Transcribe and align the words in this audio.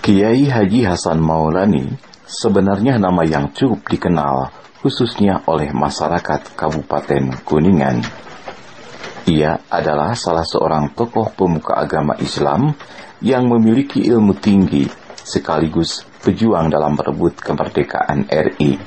Kiai 0.00 0.48
Haji 0.48 0.88
Hasan 0.88 1.20
Maulani 1.20 1.84
sebenarnya 2.24 2.96
nama 2.96 3.20
yang 3.20 3.52
cukup 3.52 3.84
dikenal 3.84 4.48
khususnya 4.80 5.44
oleh 5.44 5.76
masyarakat 5.76 6.56
Kabupaten 6.56 7.36
Kuningan. 7.44 8.00
Ia 9.28 9.60
adalah 9.68 10.16
salah 10.16 10.48
seorang 10.48 10.96
tokoh 10.96 11.28
pemuka 11.36 11.76
agama 11.76 12.16
Islam 12.16 12.72
yang 13.20 13.44
memiliki 13.44 14.00
ilmu 14.08 14.40
tinggi 14.40 14.88
sekaligus 15.20 16.08
pejuang 16.24 16.72
dalam 16.72 16.96
merebut 16.96 17.36
kemerdekaan 17.36 18.24
RI. 18.32 18.80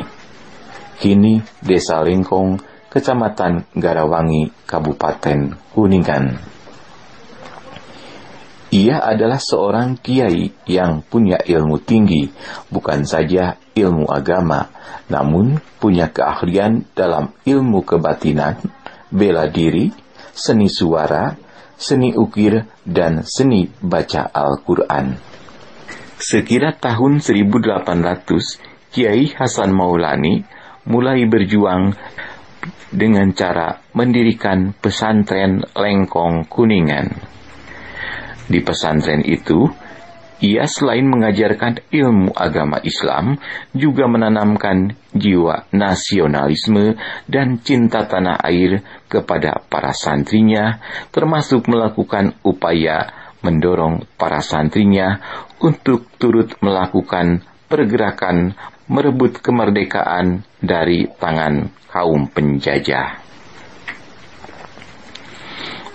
Kini 0.99 1.39
Desa 1.63 2.03
Lengkong, 2.03 2.59
Kecamatan 2.89 3.69
Garawangi, 3.77 4.51
Kabupaten 4.67 5.55
Kuningan. 5.71 6.25
Ia 8.69 9.01
adalah 9.01 9.41
seorang 9.41 9.97
kiai 9.97 10.53
yang 10.69 11.01
punya 11.01 11.41
ilmu 11.41 11.81
tinggi, 11.81 12.29
bukan 12.69 13.01
saja 13.01 13.57
ilmu 13.73 14.05
agama, 14.13 14.69
namun 15.09 15.57
punya 15.81 16.13
keahlian 16.13 16.85
dalam 16.93 17.33
ilmu 17.49 17.81
kebatinan, 17.81 18.61
bela 19.09 19.49
diri, 19.49 19.89
seni 20.37 20.69
suara, 20.69 21.33
seni 21.79 22.11
ukir, 22.11 22.67
dan 22.83 23.23
seni 23.23 23.71
baca 23.79 24.27
Al-Quran. 24.27 25.15
Sekira 26.19 26.75
tahun 26.75 27.23
1800, 27.23 28.91
Kiai 28.91 29.31
Hasan 29.31 29.71
Maulani 29.71 30.43
mulai 30.83 31.23
berjuang 31.23 31.95
dengan 32.91 33.31
cara 33.31 33.79
mendirikan 33.95 34.75
pesantren 34.75 35.63
Lengkong 35.71 36.43
Kuningan. 36.51 37.07
Di 38.49 38.59
pesantren 38.59 39.23
itu, 39.23 39.69
ia 40.39 40.63
selain 40.67 41.03
mengajarkan 41.03 41.83
ilmu 41.91 42.31
agama 42.31 42.79
Islam, 42.83 43.39
juga 43.75 44.07
menanamkan 44.07 44.95
jiwa 45.11 45.67
nasionalisme 45.75 46.95
dan 47.27 47.59
cinta 47.59 48.07
tanah 48.07 48.39
air 48.47 48.79
kepada 49.11 49.59
para 49.67 49.91
santrinya, 49.91 50.79
termasuk 51.11 51.67
melakukan 51.67 52.39
upaya 52.43 53.11
mendorong 53.43 54.03
para 54.19 54.39
santrinya 54.43 55.19
untuk 55.59 56.07
turut 56.19 56.55
melakukan 56.63 57.43
pergerakan 57.67 58.55
merebut 58.89 59.39
kemerdekaan 59.39 60.43
dari 60.59 61.07
tangan 61.19 61.71
kaum 61.91 62.27
penjajah. 62.31 63.21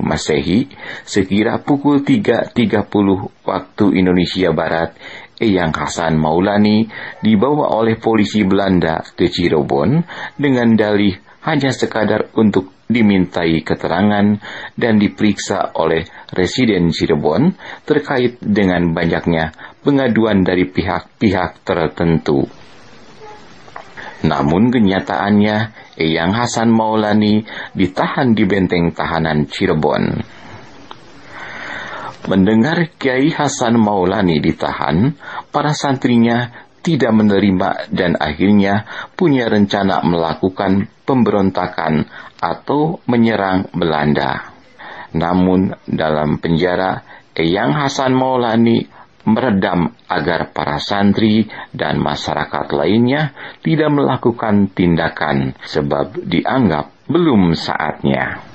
Masehi 0.00 0.70
sekira 1.04 1.60
pukul 1.60 2.02
3.30 2.06 2.54
waktu 3.44 3.84
Indonesia 3.98 4.50
Barat 4.54 4.96
Eyang 5.34 5.74
Hasan 5.74 6.14
Maulani 6.14 6.86
dibawa 7.18 7.74
oleh 7.74 7.98
polisi 7.98 8.46
Belanda 8.46 9.02
ke 9.02 9.26
Cirebon 9.26 10.00
dengan 10.38 10.78
dalih 10.78 11.18
hanya 11.44 11.74
sekadar 11.74 12.32
untuk 12.38 12.74
dimintai 12.88 13.64
keterangan 13.64 14.38
dan 14.76 14.94
diperiksa 15.00 15.76
oleh 15.80 16.04
Residen 16.32 16.92
Cirebon 16.92 17.56
terkait 17.84 18.40
dengan 18.40 18.92
banyaknya 18.92 19.52
pengaduan 19.80 20.44
dari 20.44 20.68
pihak-pihak 20.68 21.64
tertentu. 21.64 22.63
Namun 24.24 24.72
kenyataannya, 24.72 25.56
Eyang 26.00 26.32
Hasan 26.32 26.72
Maulani 26.72 27.44
ditahan 27.76 28.32
di 28.32 28.48
benteng 28.48 28.96
tahanan 28.96 29.44
Cirebon. 29.44 30.04
Mendengar 32.24 32.88
Kiai 32.96 33.28
Hasan 33.28 33.76
Maulani 33.76 34.40
ditahan, 34.40 35.12
para 35.52 35.76
santrinya 35.76 36.48
tidak 36.80 37.12
menerima 37.12 37.92
dan 37.92 38.16
akhirnya 38.16 38.88
punya 39.12 39.44
rencana 39.52 40.00
melakukan 40.00 40.88
pemberontakan 41.04 42.08
atau 42.40 43.04
menyerang 43.04 43.68
Belanda. 43.76 44.52
Namun 45.12 45.76
dalam 45.84 46.40
penjara, 46.40 47.04
Eyang 47.36 47.76
Hasan 47.76 48.16
Maulani 48.16 48.88
meredam 49.24 49.92
agar 50.08 50.52
para 50.52 50.76
santri 50.80 51.48
dan 51.72 52.00
masyarakat 52.00 52.66
lainnya 52.72 53.32
tidak 53.64 53.90
melakukan 53.92 54.70
tindakan 54.72 55.56
sebab 55.64 56.20
dianggap 56.24 56.92
belum 57.08 57.52
saatnya. 57.56 58.54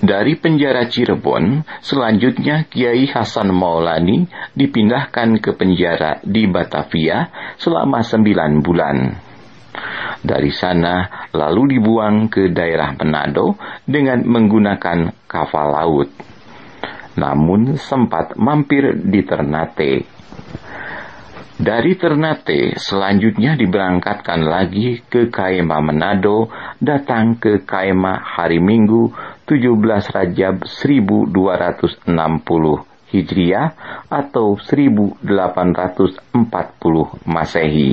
Dari 0.00 0.32
penjara 0.40 0.88
Cirebon, 0.88 1.60
selanjutnya 1.84 2.64
Kiai 2.72 3.04
Hasan 3.04 3.52
Maulani 3.52 4.24
dipindahkan 4.56 5.44
ke 5.44 5.52
penjara 5.52 6.24
di 6.24 6.48
Batavia 6.48 7.28
selama 7.60 8.00
sembilan 8.00 8.52
bulan. 8.64 8.96
Dari 10.24 10.48
sana 10.52 11.04
lalu 11.36 11.76
dibuang 11.76 12.32
ke 12.32 12.48
daerah 12.48 12.96
Manado 12.96 13.60
dengan 13.84 14.24
menggunakan 14.24 15.28
kapal 15.28 15.68
laut 15.68 16.08
namun 17.18 17.74
sempat 17.80 18.38
mampir 18.38 18.94
di 18.94 19.26
Ternate. 19.26 20.20
Dari 21.60 21.92
Ternate 21.92 22.72
selanjutnya 22.80 23.52
diberangkatkan 23.52 24.48
lagi 24.48 25.04
ke 25.04 25.28
Kaima 25.28 25.84
Manado, 25.84 26.48
datang 26.80 27.36
ke 27.36 27.68
Kaima 27.68 28.16
hari 28.16 28.64
Minggu 28.64 29.12
17 29.44 30.16
Rajab 30.16 30.64
1260 30.64 32.08
Hijriah 33.12 33.68
atau 34.08 34.56
1840 34.56 35.20
Masehi. 37.28 37.92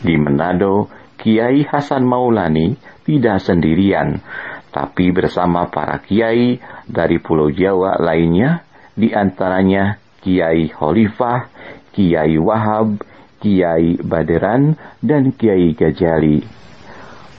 Di 0.00 0.14
Manado, 0.14 0.86
Kiai 1.18 1.66
Hasan 1.66 2.06
Maulani 2.06 2.78
tidak 3.02 3.42
sendirian, 3.42 4.22
tapi 4.70 5.10
bersama 5.10 5.66
para 5.66 5.98
kiai 5.98 6.62
dari 6.86 7.18
Pulau 7.18 7.50
Jawa 7.50 7.98
lainnya, 7.98 8.62
di 8.94 9.10
antaranya 9.10 9.98
Kiai 10.20 10.68
Khalifah, 10.70 11.48
Kiai 11.90 12.38
Wahab, 12.38 13.02
Kiai 13.40 13.96
Baderan, 13.98 14.76
dan 15.00 15.32
Kiai 15.34 15.74
Gajali. 15.74 16.44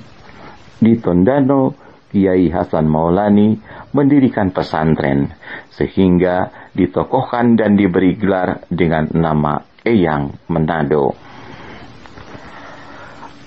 Di 0.80 0.96
Tondano, 0.96 1.76
Kiai 2.08 2.48
Hasan 2.48 2.88
Maulani 2.88 3.52
mendirikan 3.92 4.56
pesantren 4.56 5.36
sehingga 5.76 6.56
ditokohkan 6.72 7.60
dan 7.60 7.76
diberi 7.76 8.16
gelar 8.16 8.64
dengan 8.72 9.12
nama 9.12 9.60
Eyang 9.84 10.48
Manado. 10.48 11.20